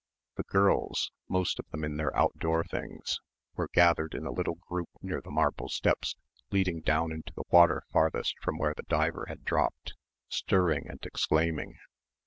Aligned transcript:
The 0.35 0.41
girls 0.49 1.11
most 1.29 1.59
of 1.59 1.69
them 1.69 1.83
in 1.83 1.97
their 1.97 2.17
outdoor 2.17 2.63
things 2.63 3.19
were 3.53 3.69
gathered 3.71 4.15
in 4.15 4.25
a 4.25 4.31
little 4.31 4.55
group 4.55 4.89
near 5.03 5.21
the 5.21 5.29
marble 5.29 5.69
steps 5.69 6.15
leading 6.49 6.81
down 6.81 7.11
into 7.11 7.31
the 7.35 7.43
water 7.51 7.83
farthest 7.93 8.33
from 8.41 8.57
where 8.57 8.73
the 8.75 8.81
diver 8.89 9.27
had 9.27 9.45
dropped, 9.45 9.93
stirring 10.27 10.89
and 10.89 11.05
exclaiming. 11.05 11.77